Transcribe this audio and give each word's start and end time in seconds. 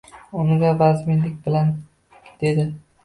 Unga 0.43 0.71
vazminlik 0.79 1.35
bilan 1.45 1.69
dedi. 2.41 2.67